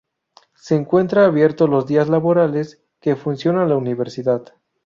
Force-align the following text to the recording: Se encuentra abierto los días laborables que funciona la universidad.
Se 0.55 0.73
encuentra 0.75 1.25
abierto 1.27 1.67
los 1.67 1.85
días 1.85 2.09
laborables 2.09 2.81
que 3.01 3.15
funciona 3.15 3.67
la 3.67 3.75
universidad. 3.77 4.41